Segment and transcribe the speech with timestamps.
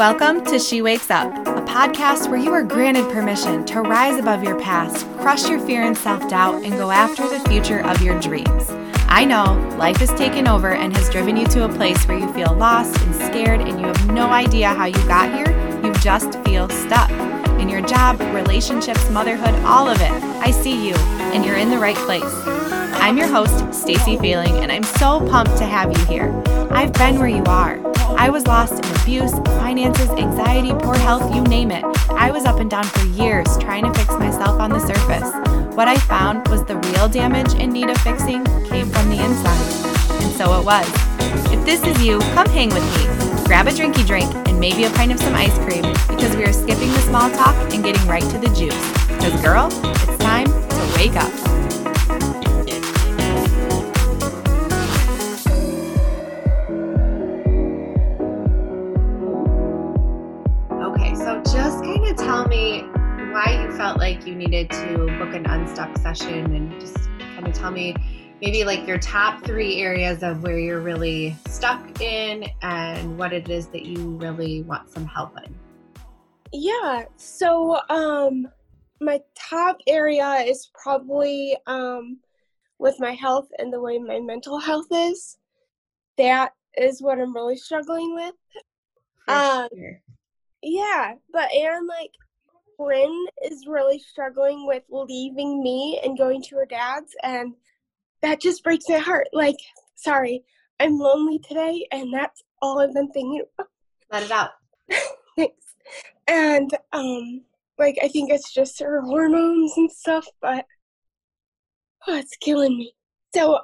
[0.00, 4.42] Welcome to She Wakes Up, a podcast where you are granted permission to rise above
[4.42, 8.18] your past, crush your fear and self doubt, and go after the future of your
[8.18, 8.70] dreams.
[9.08, 12.32] I know life has taken over and has driven you to a place where you
[12.32, 15.50] feel lost and scared and you have no idea how you got here.
[15.84, 17.10] You just feel stuck
[17.60, 20.12] in your job, relationships, motherhood, all of it.
[20.40, 22.24] I see you, and you're in the right place.
[23.02, 26.32] I'm your host, Stacy Feeling, and I'm so pumped to have you here.
[26.70, 27.78] I've been where you are.
[28.16, 31.84] I was lost in abuse, finances, anxiety, poor health, you name it.
[32.10, 35.76] I was up and down for years trying to fix myself on the surface.
[35.76, 40.22] What I found was the real damage in need of fixing came from the inside.
[40.22, 40.86] And so it was.
[41.52, 43.44] If this is you, come hang with me.
[43.44, 46.52] Grab a drinky drink and maybe a pint of some ice cream because we are
[46.52, 49.08] skipping the small talk and getting right to the juice.
[49.08, 51.49] Because, girl, it's time to wake up.
[64.40, 67.94] Needed to book an unstuck session and just kind of tell me
[68.40, 73.50] maybe like your top three areas of where you're really stuck in and what it
[73.50, 75.54] is that you really want some help in.
[76.52, 78.48] Yeah, so um
[78.98, 82.18] my top area is probably um
[82.78, 85.36] with my health and the way my mental health is.
[86.16, 88.34] That is what I'm really struggling with.
[89.28, 89.68] Um.
[90.62, 92.12] Yeah, but and like
[92.80, 97.52] Bryn is really struggling with leaving me and going to her dad's and
[98.22, 99.28] that just breaks my heart.
[99.34, 99.58] Like,
[99.96, 100.44] sorry,
[100.78, 103.68] I'm lonely today and that's all I've been thinking about.
[104.10, 104.50] Let it out.
[105.36, 105.74] Thanks.
[106.26, 107.42] And um
[107.78, 110.64] like I think it's just her hormones and stuff, but
[112.08, 112.94] oh, it's killing me.
[113.34, 113.58] So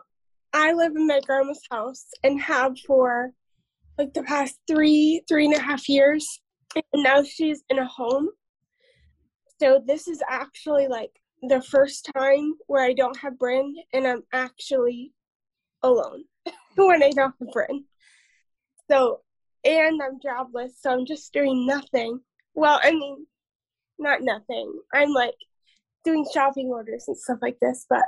[0.53, 3.31] I live in my grandma's house and have for
[3.97, 6.43] like the past three, three and a half years.
[6.75, 8.29] And now she's in a home.
[9.61, 11.13] So this is actually like
[11.43, 15.13] the first time where I don't have Bryn and I'm actually
[15.83, 16.25] alone
[16.77, 17.85] when I don't have Bryn.
[18.91, 19.21] So
[19.65, 22.21] and I'm jobless, so I'm just doing nothing.
[22.55, 23.27] Well, I mean,
[23.99, 24.81] not nothing.
[24.95, 25.35] I'm like
[26.05, 28.05] doing shopping orders and stuff like this, but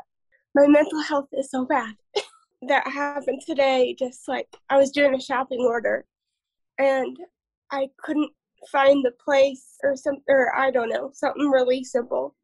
[0.55, 1.95] my mental health is so bad.
[2.69, 6.05] that happened today, just like I was doing a shopping order
[6.79, 7.17] and
[7.71, 8.31] I couldn't
[8.71, 12.35] find the place or some or I don't know, something really simple.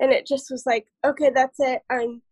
[0.00, 1.82] And it just was like, okay, that's it.
[1.90, 2.22] I'm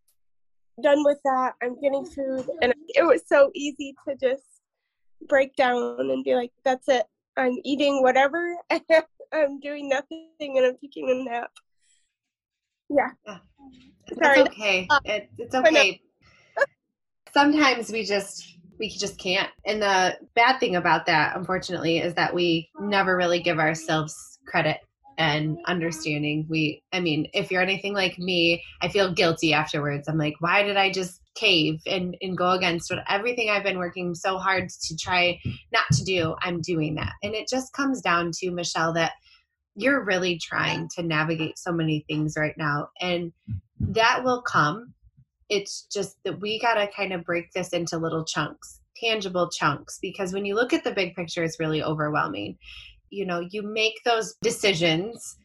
[0.83, 1.55] done with that.
[1.63, 4.45] I'm getting food and it was so easy to just
[5.29, 7.05] break down and be like, that's it.
[7.37, 8.57] I'm eating whatever.
[9.33, 11.51] I'm doing nothing and I'm taking a nap.
[12.91, 13.11] Yeah.
[13.27, 13.41] Ah,
[14.09, 14.41] it's Sorry.
[14.43, 14.89] okay.
[15.05, 16.01] It, it's okay.
[17.33, 19.50] Sometimes we just we just can't.
[19.66, 24.78] And the bad thing about that, unfortunately, is that we never really give ourselves credit
[25.19, 26.47] and understanding.
[26.49, 30.09] We, I mean, if you're anything like me, I feel guilty afterwards.
[30.09, 33.78] I'm like, why did I just cave and and go against what everything I've been
[33.78, 35.38] working so hard to try
[35.72, 36.34] not to do?
[36.43, 39.12] I'm doing that, and it just comes down to Michelle that
[39.75, 43.32] you're really trying to navigate so many things right now, and
[43.81, 44.93] that will come
[45.53, 49.99] it's just that we got to kind of break this into little chunks tangible chunks
[50.01, 52.57] because when you look at the big picture it's really overwhelming.
[53.11, 55.37] You know you make those decisions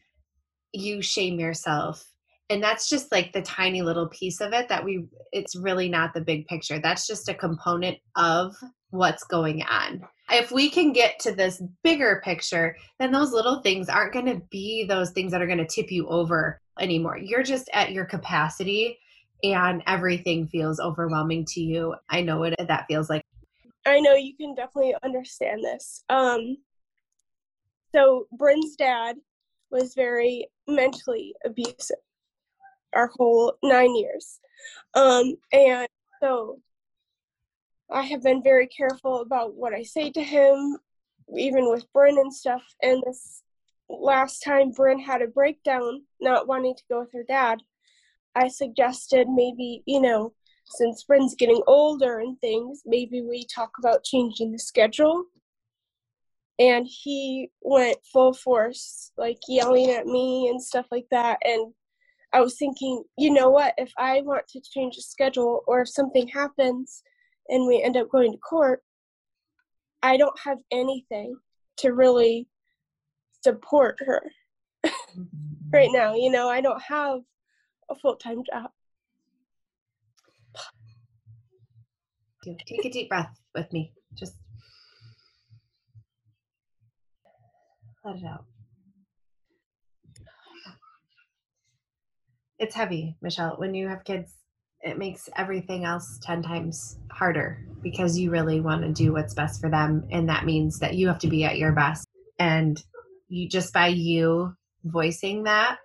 [0.72, 2.04] you shame yourself
[2.50, 6.14] and that's just like the tiny little piece of it that we it's really not
[6.14, 6.78] the big picture.
[6.78, 8.54] That's just a component of
[8.90, 10.02] what's going on.
[10.30, 14.42] If we can get to this bigger picture then those little things aren't going to
[14.50, 17.18] be those things that are going to tip you over anymore.
[17.18, 18.98] You're just at your capacity
[19.42, 21.94] and everything feels overwhelming to you.
[22.08, 23.24] I know what that feels like.
[23.86, 26.04] I know you can definitely understand this.
[26.08, 26.58] Um,
[27.94, 29.16] so Bryn's dad
[29.70, 31.96] was very mentally abusive
[32.94, 34.40] our whole nine years.
[34.94, 35.88] Um, and
[36.20, 36.60] so
[37.90, 40.78] I have been very careful about what I say to him,
[41.36, 42.62] even with Bryn and stuff.
[42.82, 43.42] And this
[43.88, 47.62] last time Bryn had a breakdown, not wanting to go with her dad,
[48.38, 50.32] I suggested maybe, you know,
[50.64, 55.24] since Bryn's getting older and things, maybe we talk about changing the schedule.
[56.60, 61.38] And he went full force, like yelling at me and stuff like that.
[61.44, 61.72] And
[62.32, 65.88] I was thinking, you know what, if I want to change the schedule or if
[65.88, 67.02] something happens
[67.48, 68.82] and we end up going to court,
[70.02, 71.36] I don't have anything
[71.78, 72.46] to really
[73.42, 74.22] support her
[74.86, 75.22] mm-hmm.
[75.72, 76.14] right now.
[76.14, 77.20] You know, I don't have
[77.90, 78.70] a full time job.
[82.44, 83.92] Take a deep breath with me.
[84.14, 84.34] Just
[88.04, 88.44] Let it out.
[92.58, 93.56] It's heavy, Michelle.
[93.58, 94.32] When you have kids,
[94.80, 99.60] it makes everything else 10 times harder because you really want to do what's best
[99.60, 100.06] for them.
[100.10, 102.06] And that means that you have to be at your best.
[102.38, 102.82] And
[103.28, 105.78] you just by you voicing that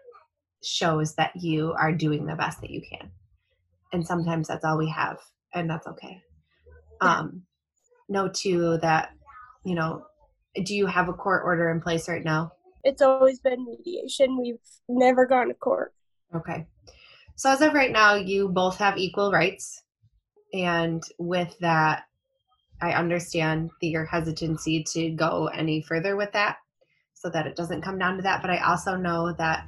[0.63, 3.11] shows that you are doing the best that you can.
[3.91, 5.17] And sometimes that's all we have,
[5.53, 6.21] and that's okay.
[7.01, 7.43] Um,
[8.09, 9.11] know too that,
[9.63, 10.05] you know,
[10.63, 12.53] do you have a court order in place right now?
[12.83, 14.39] It's always been mediation.
[14.39, 15.93] We've never gone to court.
[16.35, 16.65] Okay.
[17.35, 19.83] So as of right now, you both have equal rights.
[20.53, 22.03] And with that,
[22.81, 26.57] I understand the, your hesitancy to go any further with that
[27.13, 28.41] so that it doesn't come down to that.
[28.41, 29.65] But I also know that,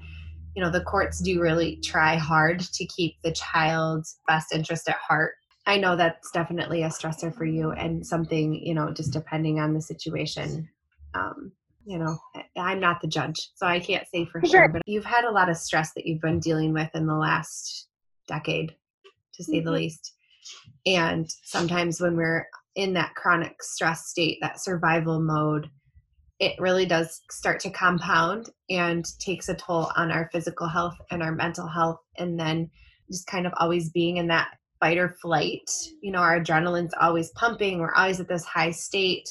[0.55, 4.95] you know, the courts do really try hard to keep the child's best interest at
[4.95, 5.35] heart.
[5.67, 9.73] I know that's definitely a stressor for you and something, you know, just depending on
[9.73, 10.69] the situation.
[11.13, 11.51] Um,
[11.85, 12.17] you know,
[12.57, 15.49] I'm not the judge, so I can't say for sure, but you've had a lot
[15.49, 17.87] of stress that you've been dealing with in the last
[18.27, 18.75] decade,
[19.35, 19.65] to say mm-hmm.
[19.65, 20.13] the least.
[20.85, 25.69] And sometimes when we're in that chronic stress state, that survival mode,
[26.39, 31.23] it really does start to compound and takes a toll on our physical health and
[31.23, 31.99] our mental health.
[32.17, 32.69] And then
[33.09, 34.49] just kind of always being in that
[34.79, 35.69] fight or flight,
[36.01, 39.29] you know, our adrenaline's always pumping, we're always at this high state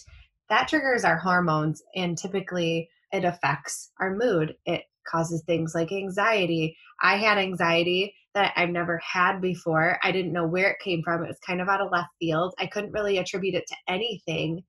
[0.48, 4.54] that triggers our hormones and typically it affects our mood.
[4.66, 6.76] It causes things like anxiety.
[7.02, 9.98] I had anxiety that I've never had before.
[10.02, 11.22] I didn't know where it came from.
[11.22, 12.54] It was kind of out of left field.
[12.58, 14.64] I couldn't really attribute it to anything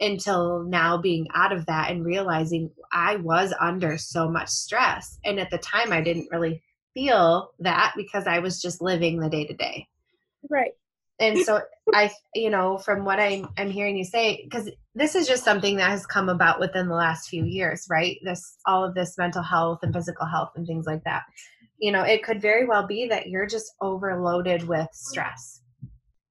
[0.00, 5.18] until now being out of that and realizing I was under so much stress.
[5.24, 6.62] And at the time, I didn't really
[6.94, 9.88] feel that because I was just living the day to day.
[10.48, 10.72] Right
[11.20, 11.60] and so
[11.94, 15.76] i you know from what i'm i'm hearing you say because this is just something
[15.76, 19.42] that has come about within the last few years right this all of this mental
[19.42, 21.22] health and physical health and things like that
[21.78, 25.60] you know it could very well be that you're just overloaded with stress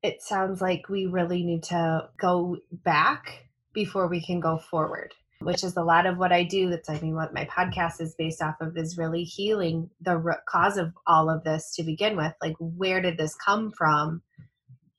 [0.01, 3.42] it sounds like we really need to go back
[3.73, 6.69] before we can go forward which is a lot of what I do.
[6.69, 10.37] That's, I mean, what my podcast is based off of is really healing the root
[10.47, 12.33] cause of all of this to begin with.
[12.41, 14.21] Like, where did this come from?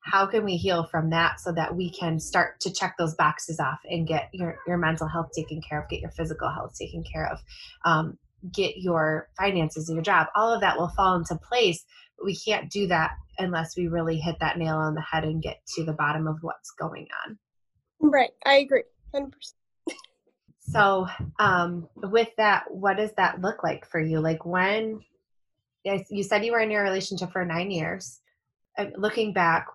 [0.05, 3.59] how can we heal from that so that we can start to check those boxes
[3.59, 7.03] off and get your, your mental health taken care of get your physical health taken
[7.03, 7.38] care of
[7.85, 8.19] um,
[8.53, 11.85] get your finances and your job all of that will fall into place
[12.19, 15.43] but we can't do that unless we really hit that nail on the head and
[15.43, 17.38] get to the bottom of what's going on
[18.11, 18.83] right i agree
[19.15, 19.31] 100%
[20.67, 21.06] so
[21.39, 24.21] um, with that what does that look like for you?
[24.21, 25.01] Like when
[25.85, 28.21] you said you were in your relationship for nine years.
[28.97, 29.69] Looking back,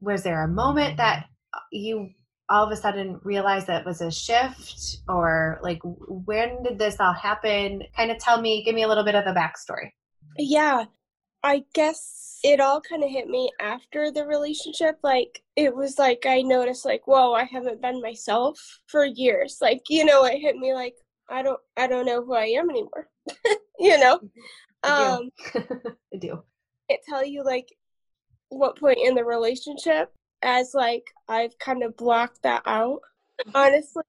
[0.00, 1.26] was there a moment that
[1.72, 2.10] you
[2.48, 4.98] all of a sudden realized that it was a shift?
[5.08, 7.82] Or like when did this all happen?
[7.96, 9.92] Kind of tell me give me a little bit of the backstory.
[10.36, 10.84] Yeah
[11.46, 16.24] i guess it all kind of hit me after the relationship like it was like
[16.26, 19.58] i noticed like whoa i haven't been myself for years.
[19.60, 20.94] Like you know it hit me like
[21.28, 23.08] i don't i don't know who i am anymore
[23.78, 24.20] you know?
[24.82, 25.30] I um
[26.14, 26.42] i do.
[26.88, 27.68] it tell you like
[28.48, 30.12] what point in the relationship
[30.42, 33.00] as like I've kind of blocked that out,
[33.40, 33.50] mm-hmm.
[33.54, 34.02] honestly.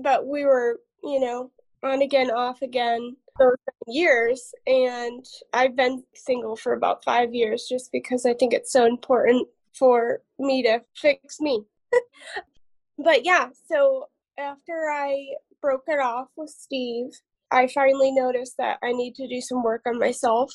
[0.00, 1.50] But we were, you know,
[1.82, 4.54] on again, off again for years.
[4.66, 9.48] And I've been single for about five years just because I think it's so important
[9.72, 11.64] for me to fix me.
[12.98, 14.06] but yeah, so
[14.38, 17.10] after I broke it off with Steve,
[17.50, 20.52] I finally noticed that I need to do some work on myself.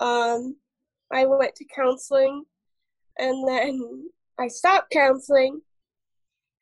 [0.00, 0.56] Um,
[1.12, 2.44] I went to counseling
[3.18, 5.60] and then I stopped counseling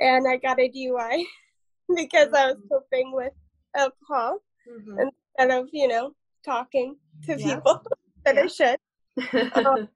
[0.00, 1.24] and I got a DUI
[1.96, 2.28] because.
[2.34, 2.68] I was mm-hmm.
[2.68, 3.32] coping with
[3.76, 4.98] alcohol mm-hmm.
[5.00, 6.12] instead of, you know,
[6.44, 7.54] talking to yeah.
[7.54, 7.82] people
[8.24, 8.42] that yeah.
[8.42, 8.78] I should.
[9.66, 9.88] um,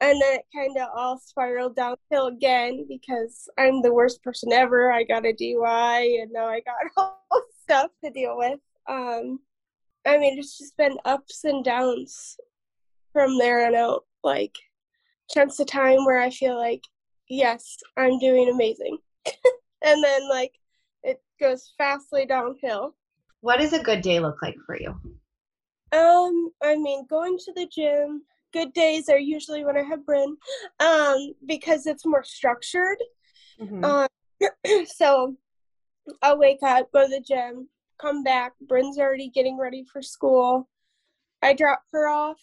[0.00, 4.90] and then it kind of all spiraled downhill again because I'm the worst person ever.
[4.90, 8.58] I got a DUI and now I got all stuff to deal with.
[8.88, 9.38] Um,
[10.04, 12.36] I mean, it's just been ups and downs
[13.12, 14.04] from there on out.
[14.24, 14.56] Like,
[15.30, 16.82] chance of time where I feel like,
[17.28, 18.98] yes, I'm doing amazing.
[19.82, 20.52] and then like
[21.02, 22.94] it goes fastly downhill.
[23.42, 24.90] What does a good day look like for you?
[25.92, 28.22] Um, I mean, going to the gym.
[28.52, 30.36] Good days are usually when I have Bryn,
[30.80, 32.98] um, because it's more structured.
[33.60, 33.84] Mm-hmm.
[33.84, 34.08] Um,
[34.86, 35.36] so
[36.22, 37.68] I'll wake up, go to the gym,
[38.00, 38.52] come back.
[38.66, 40.68] Bryn's already getting ready for school.
[41.42, 42.40] I drop her off,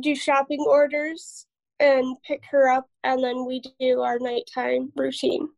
[0.00, 1.46] do shopping orders,
[1.80, 5.48] and pick her up and then we do our nighttime routine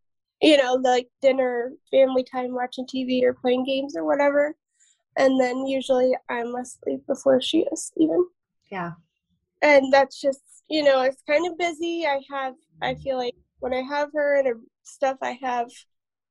[0.40, 4.54] you know like dinner family time watching tv or playing games or whatever
[5.16, 8.26] and then usually I'm asleep before she is even.
[8.70, 8.92] Yeah.
[9.60, 12.06] And that's just you know it's kind of busy.
[12.06, 15.70] I have I feel like when I have her and stuff, I have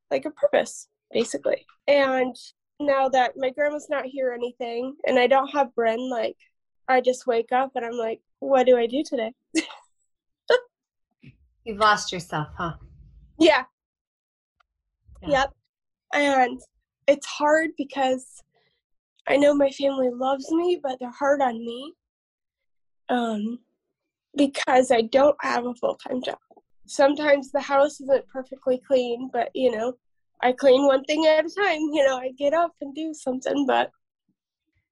[0.09, 1.65] like a purpose basically.
[1.87, 2.35] And
[2.79, 6.37] now that my grandma's not here or anything, and I don't have Bryn, like
[6.87, 9.33] I just wake up and I'm like, what do I do today?
[11.63, 12.73] You've lost yourself, huh?
[13.39, 13.63] Yeah.
[15.21, 15.29] yeah.
[15.29, 15.53] Yep.
[16.13, 16.61] And
[17.07, 18.41] it's hard because
[19.27, 21.93] I know my family loves me, but they're hard on me.
[23.09, 23.59] Um,
[24.35, 26.37] because I don't have a full time job.
[26.85, 29.93] Sometimes the house isn't perfectly clean, but you know,
[30.41, 31.79] I clean one thing at a time.
[31.93, 33.91] You know, I get up and do something, but.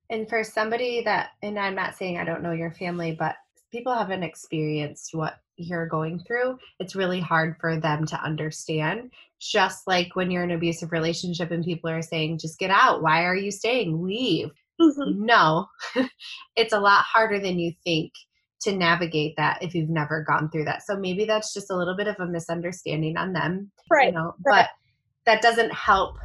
[0.09, 3.35] And for somebody that, and I'm not saying I don't know your family, but
[3.71, 9.11] people haven't experienced what you're going through, it's really hard for them to understand.
[9.39, 13.01] Just like when you're in an abusive relationship and people are saying, just get out.
[13.01, 14.03] Why are you staying?
[14.03, 14.49] Leave.
[14.81, 15.25] Mm-hmm.
[15.25, 15.67] No,
[16.55, 18.13] it's a lot harder than you think
[18.61, 20.83] to navigate that if you've never gone through that.
[20.83, 23.71] So maybe that's just a little bit of a misunderstanding on them.
[23.89, 24.07] Right.
[24.07, 24.67] You know, right.
[25.25, 26.17] but that doesn't help.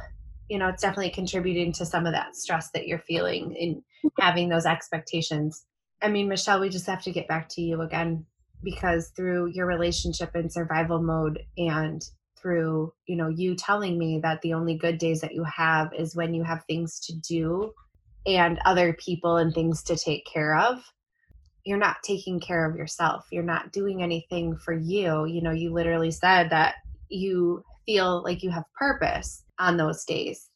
[0.49, 3.83] You know, it's definitely contributing to some of that stress that you're feeling in
[4.19, 5.65] having those expectations.
[6.01, 8.25] I mean, Michelle, we just have to get back to you again
[8.65, 12.03] because through your relationship in survival mode and
[12.37, 16.15] through, you know, you telling me that the only good days that you have is
[16.15, 17.71] when you have things to do
[18.25, 20.83] and other people and things to take care of
[21.65, 23.25] you're not taking care of yourself.
[23.31, 25.25] You're not doing anything for you.
[25.25, 26.75] You know you literally said that
[27.09, 30.49] you feel like you have purpose on those days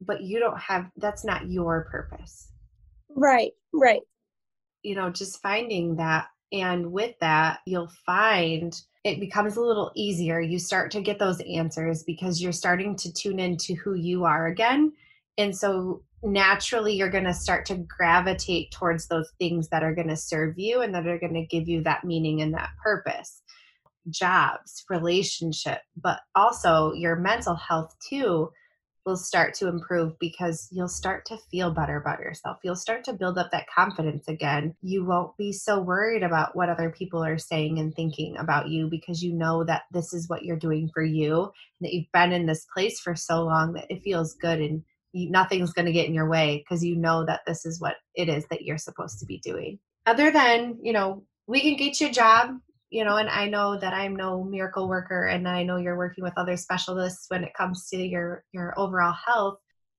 [0.00, 2.50] but you don't have that's not your purpose.
[3.08, 4.02] Right right.
[4.82, 10.40] You know just finding that and with that you'll find it becomes a little easier.
[10.40, 14.46] You start to get those answers because you're starting to tune into who you are
[14.46, 14.94] again.
[15.36, 20.08] And so naturally you're going to start to gravitate towards those things that are going
[20.08, 23.42] to serve you and that are going to give you that meaning and that purpose.
[24.08, 28.50] Jobs relationship but also your mental health too
[29.04, 32.58] will start to improve because you'll start to feel better about yourself.
[32.62, 34.74] You'll start to build up that confidence again.
[34.82, 38.88] You won't be so worried about what other people are saying and thinking about you
[38.88, 42.32] because you know that this is what you're doing for you, and that you've been
[42.32, 44.82] in this place for so long that it feels good and
[45.12, 47.96] you, nothing's going to get in your way because you know that this is what
[48.14, 49.78] it is that you're supposed to be doing.
[50.06, 52.58] Other than, you know, we can get you a job,
[52.94, 56.22] you know, and I know that I'm no miracle worker and I know you're working
[56.22, 59.58] with other specialists when it comes to your your overall health,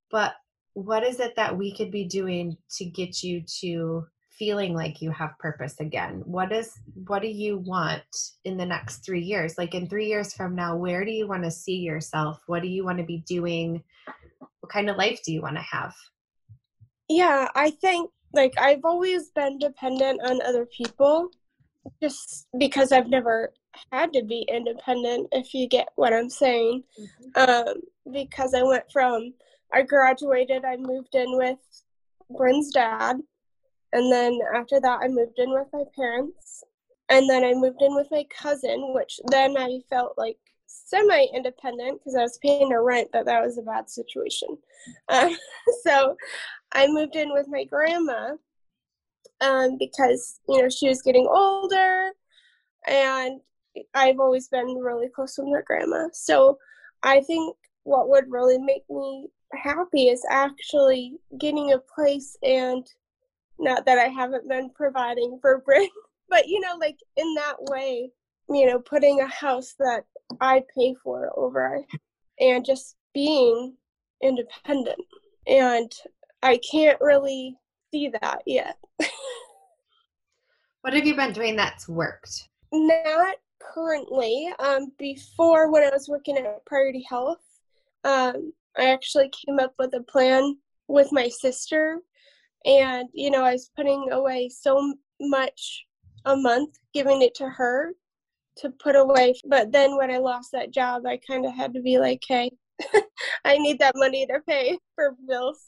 [0.09, 0.35] but
[0.75, 4.07] what is it that we could be doing to get you to
[4.39, 6.23] feeling like you have purpose again?
[6.23, 6.71] What is
[7.05, 8.03] what do you want
[8.45, 9.57] in the next 3 years?
[9.57, 12.39] Like in 3 years from now where do you want to see yourself?
[12.47, 13.83] What do you want to be doing?
[14.61, 15.93] What kind of life do you want to have?
[17.09, 21.29] Yeah i think like i've always been dependent on other people
[22.01, 23.51] just because i've never
[23.91, 27.49] had to be independent if you get what i'm saying mm-hmm.
[27.49, 27.81] um,
[28.13, 29.33] because i went from
[29.73, 31.59] i graduated i moved in with
[32.37, 33.17] bryn's dad
[33.93, 36.63] and then after that i moved in with my parents
[37.09, 40.37] and then i moved in with my cousin which then i felt like
[40.67, 44.57] semi independent because I was paying her rent, but that was a bad situation.
[45.09, 45.29] Uh,
[45.83, 46.15] so
[46.71, 48.33] I moved in with my grandma
[49.45, 52.11] um, because, you know, she was getting older
[52.87, 53.39] and
[53.93, 56.07] I've always been really close with my grandma.
[56.13, 56.57] So
[57.03, 62.85] I think what would really make me happy is actually getting a place and
[63.59, 65.87] not that I haven't been providing for Bryn,
[66.29, 68.09] but you know, like in that way,
[68.49, 70.05] you know, putting a house that
[70.41, 71.81] I pay for over
[72.39, 73.75] and just being
[74.21, 75.01] independent.
[75.47, 75.91] And
[76.41, 77.57] I can't really
[77.95, 78.77] see that yet.
[80.81, 82.49] what have you been doing that's worked?
[82.73, 84.51] Not currently.
[84.59, 87.43] Um, before, when I was working at Priority Health,
[88.03, 91.99] um, I actually came up with a plan with my sister.
[92.65, 95.85] And, you know, I was putting away so much
[96.25, 97.93] a month, giving it to her
[98.57, 99.35] to put away.
[99.47, 102.51] But then when I lost that job, I kind of had to be like, hey,
[103.45, 105.67] I need that money to pay for bills.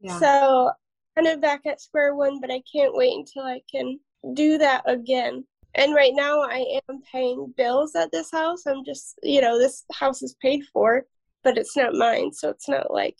[0.00, 0.18] Yeah.
[0.18, 0.70] So
[1.16, 3.98] kind of back at square one, but I can't wait until I can
[4.34, 5.44] do that again.
[5.74, 8.66] And right now I am paying bills at this house.
[8.66, 11.04] I'm just, you know, this house is paid for,
[11.44, 12.32] but it's not mine.
[12.32, 13.16] So it's not like,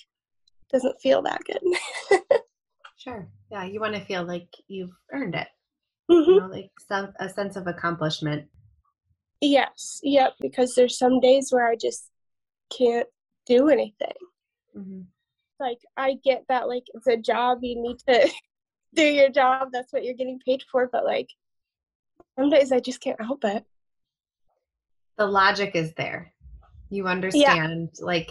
[0.73, 2.21] doesn't feel that good.
[2.97, 3.29] sure.
[3.51, 3.65] Yeah.
[3.65, 5.49] You want to feel like you've earned it.
[6.11, 6.31] Mm-hmm.
[6.31, 8.47] You know, like some, a sense of accomplishment.
[9.41, 12.11] Yes, yep, because there's some days where I just
[12.77, 13.09] can't
[13.47, 14.13] do anything.
[14.77, 15.01] Mm-hmm.
[15.61, 18.31] Like I get that like it's a job you need to
[18.95, 19.69] do your job.
[19.73, 20.89] That's what you're getting paid for.
[20.91, 21.29] But like
[22.39, 23.65] some days I just can't help it.
[25.19, 26.33] The logic is there.
[26.89, 28.05] You understand, yeah.
[28.05, 28.31] like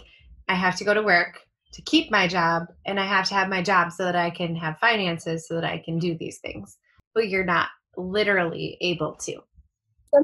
[0.50, 1.40] I have to go to work
[1.74, 4.56] to keep my job, and I have to have my job so that I can
[4.56, 6.78] have finances so that I can do these things.
[7.14, 9.42] But you're not literally able to.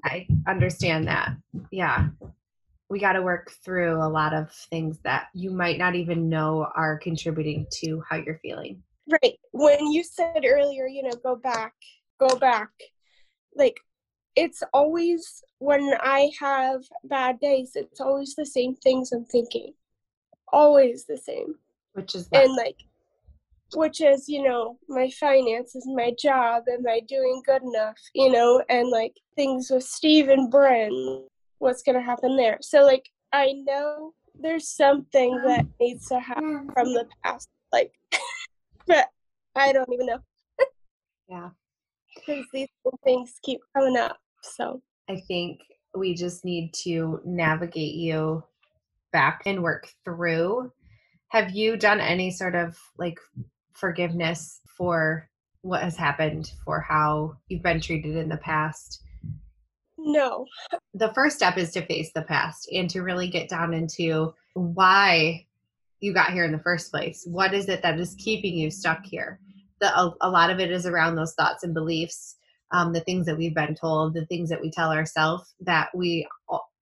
[0.04, 1.36] I understand that.
[1.72, 2.08] Yeah.
[2.90, 6.68] We got to work through a lot of things that you might not even know
[6.76, 8.84] are contributing to how you're feeling.
[9.10, 9.40] Right.
[9.52, 11.74] When you said earlier, you know, go back,
[12.20, 12.70] go back,
[13.56, 13.78] like
[14.36, 19.74] it's always when I have bad days, it's always the same things I'm thinking.
[20.52, 21.56] Always the same.
[21.94, 22.78] Which is and like
[23.74, 28.64] which is, you know, my finances, my job, am I doing good enough, you know,
[28.70, 31.26] and like things with Steve and Bryn,
[31.60, 32.58] what's gonna happen there.
[32.62, 37.50] So like I know there's something that needs to happen from the past.
[37.72, 37.92] Like
[38.88, 39.08] but
[39.56, 40.20] I don't even know.
[41.30, 41.50] yeah.
[42.16, 42.70] Because these
[43.04, 44.18] things keep coming up.
[44.42, 45.60] So I think
[45.96, 48.44] we just need to navigate you
[49.12, 50.72] back and work through.
[51.30, 53.18] Have you done any sort of like
[53.74, 55.30] forgiveness for
[55.62, 59.04] what has happened, for how you've been treated in the past?
[60.06, 60.46] No.
[60.94, 65.46] The first step is to face the past and to really get down into why
[66.00, 67.26] you got here in the first place.
[67.26, 69.40] What is it that is keeping you stuck here?
[69.82, 72.38] The, a, a lot of it is around those thoughts and beliefs
[72.72, 76.28] um, the things that we've been told, the things that we tell ourselves that we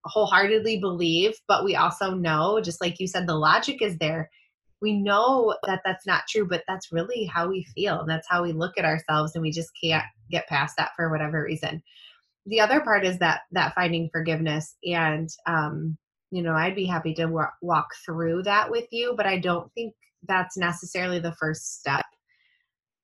[0.06, 4.30] wholeheartedly believe, but we also know, just like you said, the logic is there.
[4.82, 8.02] We know that that's not true, but that's really how we feel.
[8.02, 11.10] And that's how we look at ourselves, and we just can't get past that for
[11.10, 11.82] whatever reason.
[12.46, 15.98] The other part is that that finding forgiveness, and um,
[16.32, 19.72] you know, I'd be happy to w- walk through that with you, but I don't
[19.74, 19.94] think
[20.28, 22.06] that's necessarily the first step.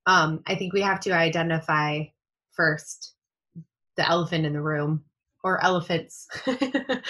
[0.05, 2.05] Um, I think we have to identify
[2.53, 3.13] first
[3.97, 5.03] the elephant in the room
[5.43, 6.27] or elephants.
[6.47, 7.03] and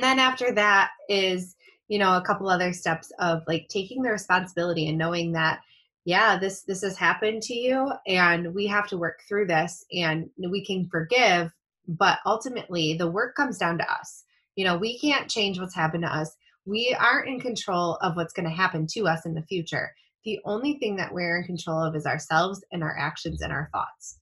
[0.00, 1.54] then after that is,
[1.88, 5.60] you know, a couple other steps of like taking the responsibility and knowing that
[6.04, 10.30] yeah, this this has happened to you and we have to work through this and
[10.38, 11.52] we can forgive,
[11.86, 14.24] but ultimately the work comes down to us.
[14.56, 16.34] You know, we can't change what's happened to us.
[16.64, 19.94] We aren't in control of what's going to happen to us in the future.
[20.24, 23.68] The only thing that we're in control of is ourselves and our actions and our
[23.72, 24.18] thoughts.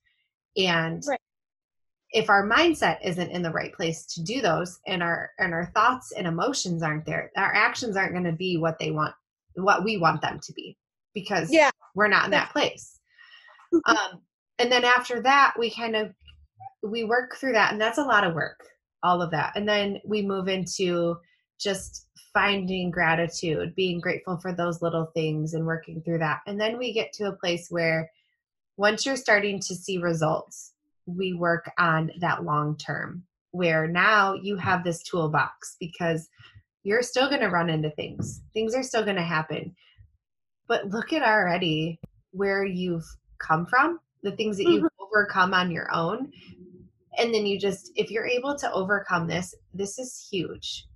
[0.57, 1.21] And right.
[2.11, 5.67] if our mindset isn't in the right place to do those and our and our
[5.75, 9.15] thoughts and emotions aren't there, our actions aren't going to be what they want
[9.55, 10.77] what we want them to be
[11.17, 11.71] because yeah.
[11.97, 13.01] we're not in that place.
[13.87, 14.21] um,
[14.61, 16.15] and then after that we kind of
[16.85, 18.61] we work through that and that's a lot of work
[19.03, 21.17] all of that and then we move into
[21.59, 26.79] just finding gratitude being grateful for those little things and working through that and then
[26.79, 28.09] we get to a place where
[28.77, 30.73] once you're starting to see results,
[31.07, 36.29] we work on that long term where now you have this toolbox because
[36.83, 38.43] you're still going to run into things.
[38.53, 39.75] Things are still going to happen.
[40.69, 42.01] But look at already
[42.33, 43.07] where you've
[43.39, 45.05] come from, the things that you've mm-hmm.
[45.05, 46.33] overcome on your own.
[47.19, 50.87] And then you just if you're able to overcome this, this is huge.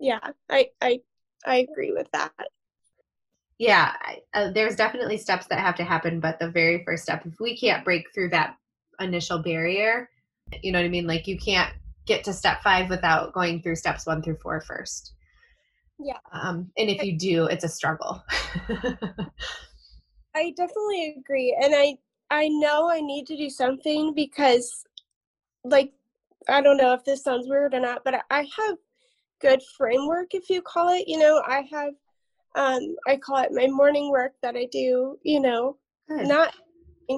[0.00, 1.00] Yeah, I I
[1.44, 2.32] I agree with that
[3.62, 3.94] yeah
[4.34, 7.56] uh, there's definitely steps that have to happen but the very first step if we
[7.56, 8.56] can't break through that
[8.98, 10.10] initial barrier
[10.62, 11.72] you know what i mean like you can't
[12.04, 15.14] get to step five without going through steps one through four first
[16.04, 18.22] yeah um and if you do it's a struggle
[20.34, 21.96] i definitely agree and i
[22.30, 24.84] i know i need to do something because
[25.64, 25.92] like
[26.48, 28.76] i don't know if this sounds weird or not but i have
[29.40, 31.92] good framework if you call it you know i have
[32.54, 35.76] um, I call it my morning work that I do, you know,
[36.08, 36.28] Good.
[36.28, 36.54] not,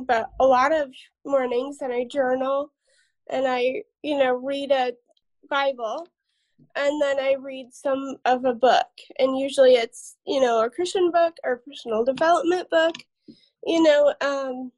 [0.07, 0.91] but a lot of
[1.25, 2.73] mornings and I journal
[3.31, 4.93] and I, you know, read a
[5.51, 6.07] Bible
[6.77, 8.87] and then I read some of a book.
[9.19, 12.95] And usually it's, you know, a Christian book or a personal development book,
[13.65, 14.73] you know, um,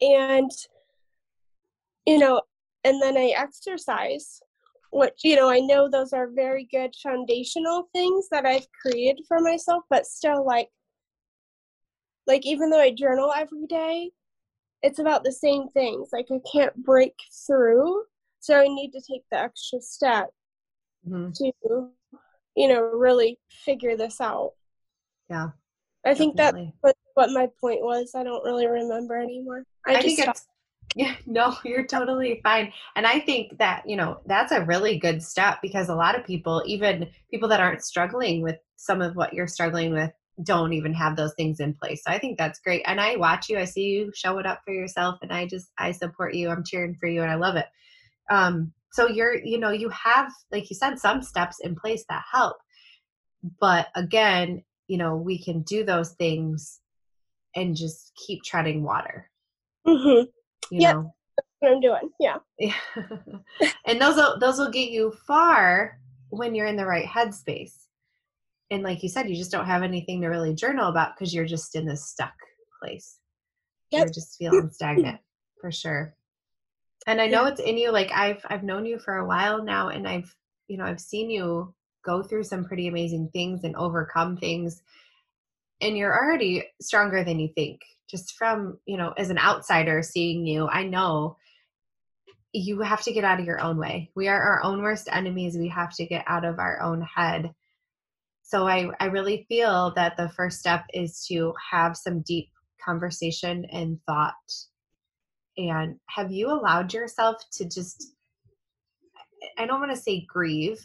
[0.00, 0.50] and,
[2.06, 2.42] you know,
[2.84, 4.40] and then I exercise
[4.92, 9.40] which you know i know those are very good foundational things that i've created for
[9.40, 10.68] myself but still like
[12.26, 14.10] like even though i journal every day
[14.82, 17.14] it's about the same things like i can't break
[17.46, 18.04] through
[18.38, 20.28] so i need to take the extra step
[21.06, 21.30] mm-hmm.
[21.32, 21.90] to
[22.56, 24.52] you know really figure this out
[25.30, 25.50] yeah
[26.04, 30.02] i think that was what my point was i don't really remember anymore i, I
[30.02, 30.46] think it's
[30.94, 32.72] yeah, no, you're totally fine.
[32.96, 36.26] And I think that, you know, that's a really good step because a lot of
[36.26, 40.10] people, even people that aren't struggling with some of what you're struggling with,
[40.42, 42.02] don't even have those things in place.
[42.04, 42.82] So I think that's great.
[42.86, 45.68] And I watch you, I see you show it up for yourself and I just
[45.78, 46.48] I support you.
[46.48, 47.66] I'm cheering for you and I love it.
[48.30, 52.24] Um so you're you know you have like you said some steps in place that
[52.30, 52.56] help.
[53.60, 56.80] But again, you know, we can do those things
[57.56, 59.28] and just keep treading water.
[59.86, 60.26] Mm-hmm.
[60.70, 60.94] You Yep.
[60.94, 61.14] know.
[61.58, 62.10] What I'm doing.
[62.20, 62.36] Yeah.
[62.58, 62.74] Yeah.
[63.86, 65.98] and those will those will get you far
[66.30, 67.74] when you're in the right headspace.
[68.70, 71.44] And like you said, you just don't have anything to really journal about because you're
[71.46, 72.32] just in this stuck
[72.82, 73.18] place.
[73.90, 74.00] Yep.
[74.00, 75.20] You're just feeling stagnant
[75.60, 76.14] for sure.
[77.06, 77.90] And I know it's in you.
[77.90, 80.34] Like I've I've known you for a while now, and I've
[80.68, 84.82] you know I've seen you go through some pretty amazing things and overcome things.
[85.80, 87.80] And you're already stronger than you think.
[88.08, 91.36] Just from you know as an outsider seeing you, I know
[92.52, 94.10] you have to get out of your own way.
[94.14, 95.56] We are our own worst enemies.
[95.56, 97.52] We have to get out of our own head.
[98.42, 102.50] So I, I really feel that the first step is to have some deep
[102.84, 104.34] conversation and thought.
[105.56, 108.14] And have you allowed yourself to just,
[109.58, 110.80] I don't want to say grieve,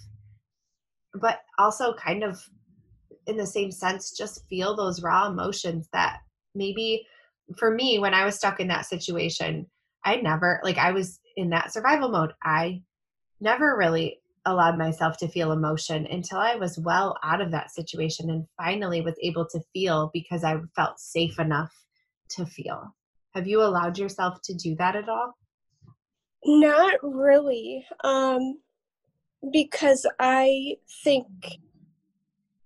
[1.13, 2.43] but also kind of
[3.27, 6.19] in the same sense, just feel those raw emotions that
[6.55, 7.05] maybe
[7.57, 9.67] for me, when I was stuck in that situation,
[10.03, 12.33] I never, like, I was in that survival mode.
[12.43, 12.81] I
[13.39, 18.29] never really allowed myself to feel emotion until I was well out of that situation
[18.29, 21.71] and finally was able to feel because I felt safe enough
[22.31, 22.95] to feel.
[23.37, 25.37] Have you allowed yourself to do that at all?
[26.43, 27.85] Not really.
[28.03, 28.57] Um
[29.53, 31.27] because I think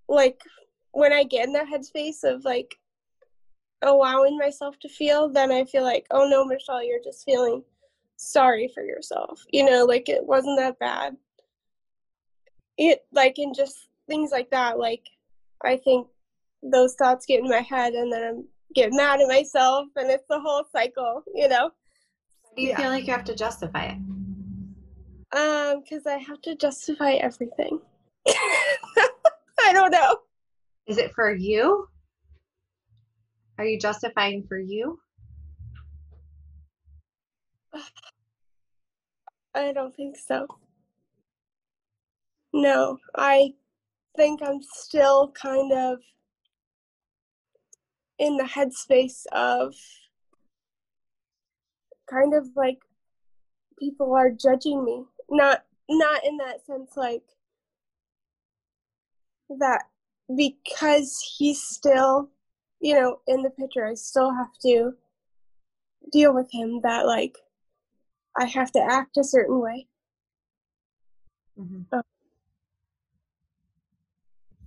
[0.08, 0.40] like
[0.94, 2.74] when I get in that headspace of like
[3.82, 7.64] allowing myself to feel, then I feel like, oh no, Michelle, you're just feeling
[8.16, 9.44] sorry for yourself.
[9.52, 11.18] You know, like it wasn't that bad.
[12.78, 15.04] It like in just things like that, like
[15.66, 16.08] I think
[16.64, 20.26] those thoughts get in my head and then I'm get mad at myself and it's
[20.30, 21.72] the whole cycle, you know?
[22.56, 22.78] Do you Yeah.
[22.78, 23.98] feel like you have to justify it?
[25.34, 27.80] Um, because I have to justify everything.
[28.28, 30.18] I don't know.
[30.88, 31.88] Is it for you?
[33.58, 35.00] Are you justifying for you?
[39.56, 40.48] I don't think so.
[42.54, 43.54] No, I
[44.18, 46.00] think I'm still kind of
[48.22, 49.74] in the headspace of
[52.08, 52.78] kind of like
[53.80, 55.04] people are judging me.
[55.30, 57.24] Not not in that sense like
[59.60, 59.86] that
[60.38, 62.30] because he's still,
[62.80, 64.94] you know, in the picture, I still have to
[66.12, 67.38] deal with him that like
[68.38, 69.88] I have to act a certain way.
[71.60, 71.86] Mhm.
[71.92, 72.04] Oh.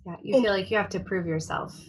[0.06, 1.80] Yeah, you feel like you have to prove yourself.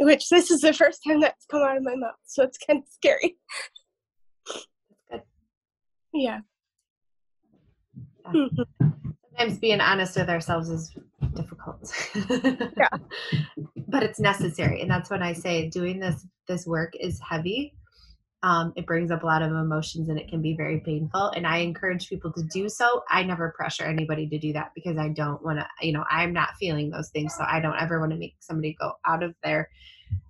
[0.00, 2.78] Which this is the first time that's come out of my mouth, so it's kind
[2.78, 3.36] of scary.
[5.10, 5.22] Good.
[6.14, 6.40] Yeah.
[8.24, 8.32] Yeah.
[8.32, 8.66] Mhm.
[9.36, 10.94] Sometimes being honest with ourselves is
[11.34, 11.92] difficult.
[12.76, 12.88] Yeah.
[13.88, 14.82] But it's necessary.
[14.82, 17.74] And that's when I say doing this this work is heavy.
[18.42, 21.28] Um, it brings up a lot of emotions and it can be very painful.
[21.36, 23.02] And I encourage people to do so.
[23.10, 26.32] I never pressure anybody to do that because I don't want to, you know, I'm
[26.32, 27.34] not feeling those things.
[27.36, 29.68] So I don't ever want to make somebody go out of their,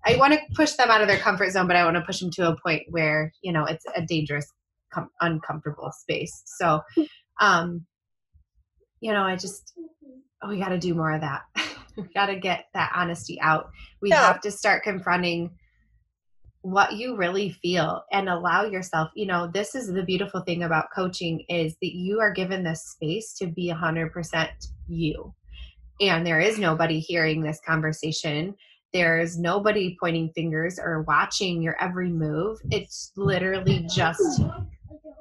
[0.04, 2.18] I want to push them out of their comfort zone, but I want to push
[2.18, 4.46] them to a point where, you know, it's a dangerous,
[4.92, 6.42] com- uncomfortable space.
[6.46, 6.80] So,
[7.40, 7.86] um,
[9.00, 9.72] you know, I just,
[10.42, 11.42] oh, we got to do more of that.
[11.96, 13.70] we got to get that honesty out.
[14.02, 14.26] We Yeah.
[14.26, 15.50] have to start confronting
[16.62, 20.90] what you really feel and allow yourself you know this is the beautiful thing about
[20.94, 24.48] coaching is that you are given this space to be 100%
[24.86, 25.34] you.
[26.00, 28.54] And there is nobody hearing this conversation.
[28.92, 32.58] There's nobody pointing fingers or watching your every move.
[32.70, 34.42] It's literally just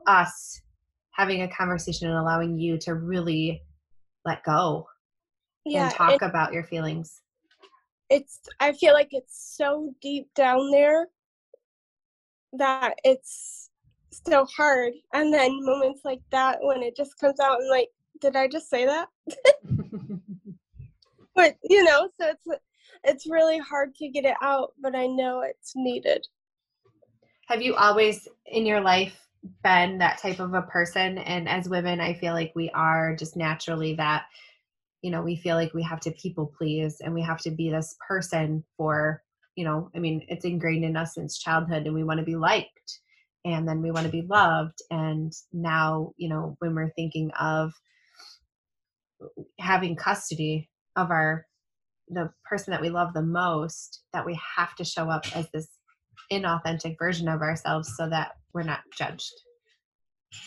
[0.08, 0.62] us
[1.12, 3.62] having a conversation and allowing you to really
[4.26, 4.88] let go
[5.66, 5.88] Yeah.
[5.88, 7.22] and talk and about your feelings.
[8.10, 11.08] It's I feel like it's so deep down there
[12.54, 13.70] that it's
[14.10, 14.94] so hard.
[15.14, 17.90] And then moments like that when it just comes out and like,
[18.22, 19.08] did I just say that?
[21.40, 22.62] But you know, so it's
[23.06, 26.28] it's really hard to get it out, but I know it's needed.
[27.48, 29.18] Have you always in your life
[29.64, 31.18] been that type of a person?
[31.20, 34.26] And as women, I feel like we are just naturally that,
[35.02, 37.70] you know, we feel like we have to people please and we have to be
[37.70, 39.24] this person for,
[39.60, 42.38] you know, I mean, it's ingrained in us since childhood and we want to be
[42.38, 43.02] liked
[43.44, 44.80] and then we want to be loved.
[44.90, 47.74] And now, you know, when we're thinking of
[49.60, 51.46] having custody of our
[52.08, 55.68] the person that we love the most that we have to show up as this
[56.32, 59.34] inauthentic version of ourselves so that we're not judged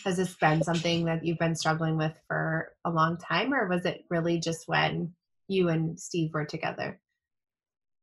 [0.03, 3.85] has this been something that you've been struggling with for a long time or was
[3.85, 5.13] it really just when
[5.47, 6.99] you and steve were together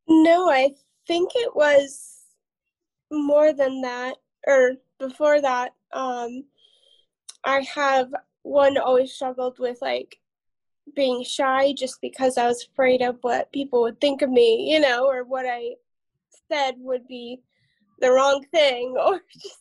[0.09, 0.71] no i
[1.07, 2.25] think it was
[3.11, 6.45] more than that or before that um
[7.45, 8.09] i have
[8.43, 10.21] one always struggled with like
[10.95, 14.81] being shy just because I was afraid of what people would think of me, you
[14.81, 15.75] know, or what I
[16.51, 17.41] said would be
[18.01, 19.59] the wrong thing or just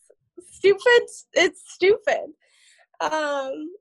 [0.52, 1.08] stupid.
[1.34, 2.34] It's stupid.
[3.00, 3.72] Um,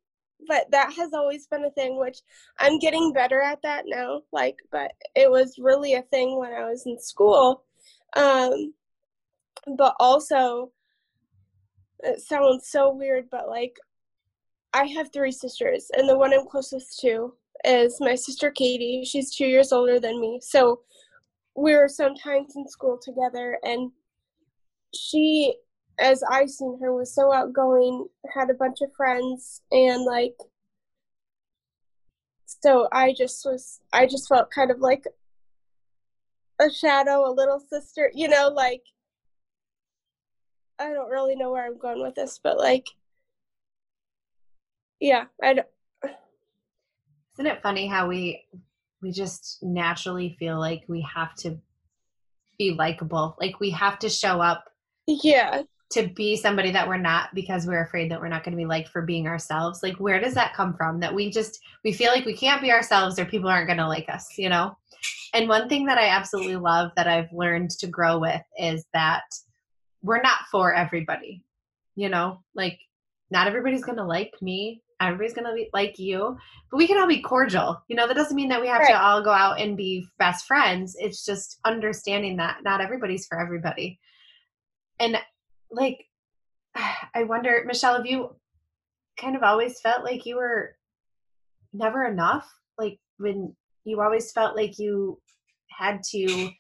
[0.49, 2.19] but that has always been a thing, which
[2.59, 4.23] I'm getting better at that now.
[4.33, 7.65] Like, but it was really a thing when I was in school.
[8.17, 8.73] Um,
[9.77, 10.73] but also,
[12.01, 13.77] it sounds so weird, but like
[14.73, 17.35] I have three sisters, and the one I'm closest to
[17.65, 19.05] is my sister Katie.
[19.05, 20.41] She's two years older than me.
[20.43, 20.81] So
[21.55, 23.91] we were sometimes in school together, and
[24.95, 25.55] she,
[26.01, 30.37] as I seen her, was so outgoing, had a bunch of friends, and like,
[32.47, 35.05] so I just was, I just felt kind of like
[36.61, 38.83] a shadow, a little sister, you know, like,
[40.79, 42.87] I don't really know where I'm going with this, but like,
[45.01, 45.67] yeah, I don't.
[47.35, 48.45] Isn't it funny how we
[49.01, 51.59] we just naturally feel like we have to
[52.59, 54.65] be likable, like we have to show up,
[55.07, 58.59] yeah, to be somebody that we're not because we're afraid that we're not going to
[58.59, 59.83] be liked for being ourselves.
[59.83, 61.01] Like, where does that come from?
[61.01, 63.89] That we just we feel like we can't be ourselves or people aren't going to
[63.89, 64.77] like us, you know?
[65.33, 69.25] And one thing that I absolutely love that I've learned to grow with is that
[70.03, 71.43] we're not for everybody.
[71.97, 72.79] You know, like
[73.31, 76.37] not everybody's going to like me everybody's gonna be like you
[76.71, 78.89] but we can all be cordial you know that doesn't mean that we have right.
[78.89, 83.41] to all go out and be best friends it's just understanding that not everybody's for
[83.41, 83.99] everybody
[84.99, 85.17] and
[85.71, 86.07] like
[87.15, 88.35] i wonder michelle have you
[89.19, 90.77] kind of always felt like you were
[91.73, 93.55] never enough like when
[93.85, 95.21] you always felt like you
[95.71, 96.51] had to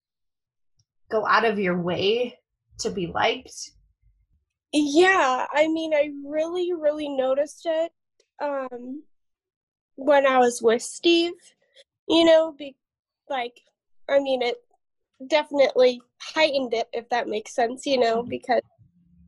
[1.10, 2.38] go out of your way
[2.78, 3.72] to be liked
[4.72, 7.92] yeah, I mean, I really, really noticed it
[8.40, 9.02] um,
[9.96, 11.32] when I was with Steve.
[12.08, 12.76] You know, be
[13.28, 13.60] like,
[14.08, 14.56] I mean, it
[15.26, 17.86] definitely heightened it, if that makes sense.
[17.86, 18.30] You know, mm-hmm.
[18.30, 18.62] because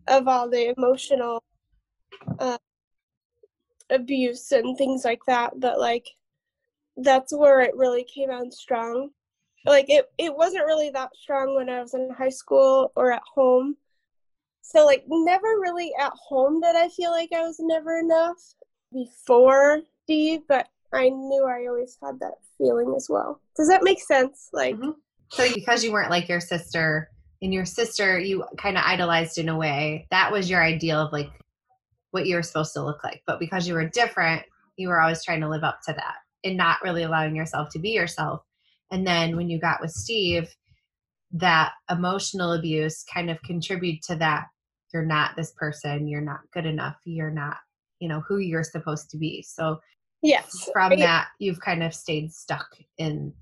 [0.08, 1.42] of all the emotional
[2.38, 2.58] uh,
[3.90, 5.58] abuse and things like that.
[5.58, 6.06] But like,
[6.96, 9.10] that's where it really came on strong.
[9.64, 13.22] Like, it it wasn't really that strong when I was in high school or at
[13.34, 13.76] home
[14.62, 18.38] so like never really at home did I feel like I was never enough
[18.92, 23.40] before Steve, but I knew I always had that feeling as well.
[23.56, 24.48] Does that make sense?
[24.52, 24.92] Like mm-hmm.
[25.32, 29.48] So because you weren't like your sister and your sister you kind of idolized in
[29.48, 31.30] a way, that was your ideal of like
[32.10, 33.22] what you were supposed to look like.
[33.26, 34.42] But because you were different,
[34.76, 36.14] you were always trying to live up to that
[36.44, 38.42] and not really allowing yourself to be yourself.
[38.90, 40.54] And then when you got with Steve,
[41.32, 44.46] that emotional abuse kind of contribute to that
[44.92, 47.56] you're not this person you're not good enough you're not
[48.00, 49.80] you know who you're supposed to be so
[50.22, 52.66] yes from that you've kind of stayed stuck
[52.98, 53.32] in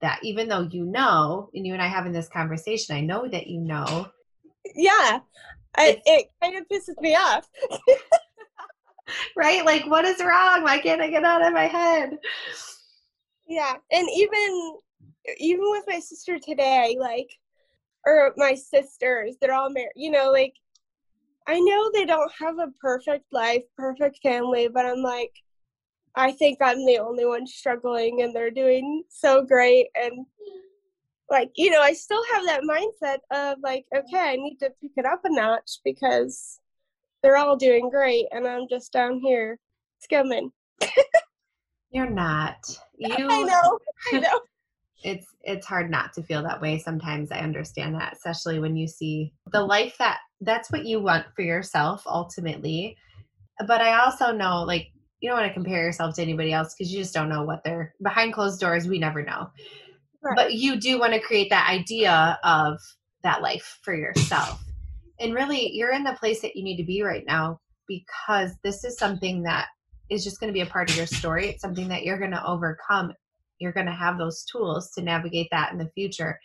[0.00, 3.46] that even though you know and you and i having this conversation i know that
[3.46, 4.08] you know.
[4.74, 5.20] Yeah.
[5.76, 7.48] I, it kind of pisses me off.
[9.36, 9.64] Right?
[9.64, 10.62] Like what is wrong?
[10.62, 12.16] Why can't i get out of my head?
[13.48, 13.74] Yeah.
[13.90, 14.76] And even
[15.38, 17.28] even with my sister today like
[18.06, 20.54] or my sisters they're all married you know like
[21.50, 25.32] I know they don't have a perfect life, perfect family, but I'm like,
[26.14, 29.88] I think I'm the only one struggling and they're doing so great.
[29.94, 30.26] And
[31.28, 34.92] like, you know, I still have that mindset of like, okay, I need to pick
[34.96, 36.58] it up a notch because
[37.22, 39.58] they're all doing great and I'm just down here
[40.00, 40.52] skimming.
[41.90, 42.56] You're not.
[43.02, 43.78] You I know.
[44.12, 44.40] I know.
[45.02, 47.32] it's it's hard not to feel that way sometimes.
[47.32, 51.40] I understand that, especially when you see the life that that's what you want for
[51.40, 52.94] yourself ultimately.
[53.66, 56.92] But I also know, like, you don't want to compare yourself to anybody else because
[56.92, 58.88] you just don't know what they're behind closed doors.
[58.88, 59.50] We never know.
[60.22, 60.36] Right.
[60.36, 62.78] But you do want to create that idea of
[63.22, 64.62] that life for yourself.
[65.18, 68.84] And really, you're in the place that you need to be right now because this
[68.84, 69.66] is something that
[70.08, 71.48] is just going to be a part of your story.
[71.48, 73.12] It's something that you're going to overcome.
[73.58, 76.38] You're going to have those tools to navigate that in the future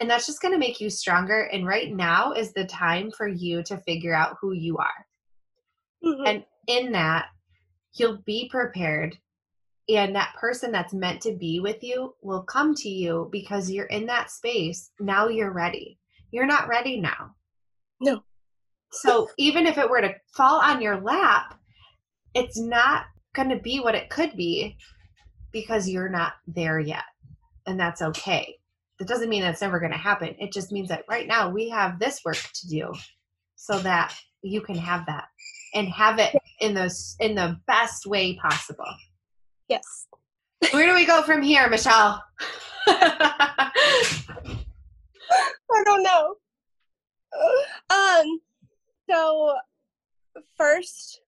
[0.00, 3.26] and that's just going to make you stronger and right now is the time for
[3.26, 5.06] you to figure out who you are
[6.04, 6.26] mm-hmm.
[6.26, 7.26] and in that
[7.94, 9.18] you'll be prepared
[9.88, 13.86] And that person that's meant to be with you will come to you because you're
[13.86, 14.90] in that space.
[15.00, 15.98] Now you're ready.
[16.30, 17.34] You're not ready now.
[18.00, 18.22] No.
[18.92, 21.58] So even if it were to fall on your lap,
[22.34, 24.76] it's not going to be what it could be
[25.52, 27.04] because you're not there yet.
[27.66, 28.56] And that's okay.
[28.98, 30.34] That doesn't mean that's never going to happen.
[30.38, 32.92] It just means that right now we have this work to do
[33.56, 35.28] so that you can have that
[35.74, 38.94] and have it in the in the best way possible.
[39.68, 40.06] Yes.
[40.70, 42.22] Where do we go from here, Michelle?
[42.86, 43.70] I
[45.84, 46.34] don't know.
[47.90, 48.40] Um
[49.08, 49.56] so
[50.56, 51.20] first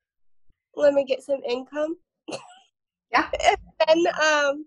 [0.75, 1.97] let me get some income.
[3.13, 3.29] Yeah.
[3.45, 4.67] and then um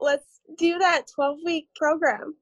[0.00, 2.34] let's do that 12 week program.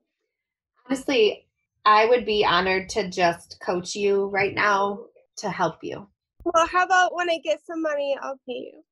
[0.87, 1.47] Honestly,
[1.85, 5.07] I would be honored to just coach you right now
[5.39, 6.07] to help you.
[6.45, 8.83] Well, how about when I get some money, I'll pay you.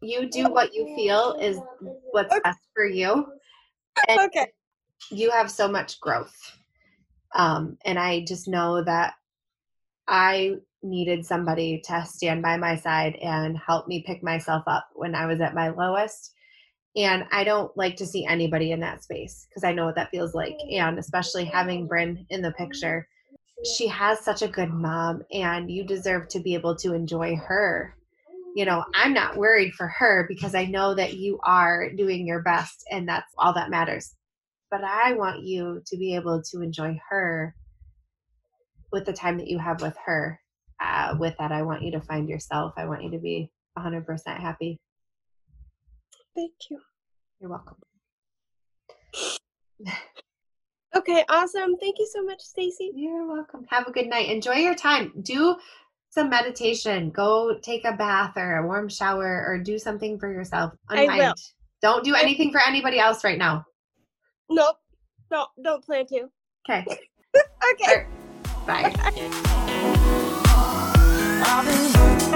[0.00, 1.58] You do what you feel is
[2.10, 3.26] what's best for you.
[4.08, 4.48] And Okay.
[5.10, 6.36] you have so much growth.
[7.34, 9.14] Um, and I just know that
[10.06, 15.14] I needed somebody to stand by my side and help me pick myself up when
[15.14, 16.32] I was at my lowest.
[16.96, 20.10] And I don't like to see anybody in that space because I know what that
[20.10, 20.56] feels like.
[20.70, 23.08] And especially having Bryn in the picture,
[23.62, 27.96] she has such a good mom, and you deserve to be able to enjoy her.
[28.54, 32.42] You know, I'm not worried for her because I know that you are doing your
[32.42, 34.14] best, and that's all that matters.
[34.70, 37.54] But I want you to be able to enjoy her
[38.92, 40.40] with the time that you have with her.
[40.80, 42.74] Uh, with that, I want you to find yourself.
[42.76, 44.04] I want you to be 100%
[44.40, 44.78] happy.
[46.34, 46.80] Thank you.
[47.40, 47.76] You're welcome.
[50.96, 51.76] Okay, awesome.
[51.76, 52.92] Thank you so much, Stacy.
[52.94, 53.66] You're welcome.
[53.70, 54.30] Have a good night.
[54.30, 55.12] Enjoy your time.
[55.22, 55.56] Do
[56.10, 57.10] some meditation.
[57.10, 60.72] Go take a bath or a warm shower or do something for yourself.
[60.88, 61.34] I will.
[61.82, 63.66] Don't do anything for anybody else right now.
[64.48, 64.76] Nope.
[65.30, 66.28] Don't don't plan to.
[66.68, 66.84] Okay.
[67.72, 68.06] Okay.
[68.64, 68.94] Bye.
[71.46, 72.33] I've been